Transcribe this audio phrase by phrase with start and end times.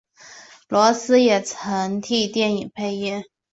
[0.67, 3.23] 罗斯也曾经替电影配音。